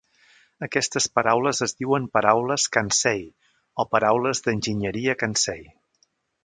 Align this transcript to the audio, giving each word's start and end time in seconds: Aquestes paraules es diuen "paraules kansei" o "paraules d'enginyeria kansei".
Aquestes 0.67 1.07
paraules 1.17 1.59
es 1.65 1.75
diuen 1.83 2.07
"paraules 2.19 2.65
kansei" 2.79 3.23
o 3.85 3.89
"paraules 3.95 4.43
d'enginyeria 4.49 5.19
kansei". 5.25 5.65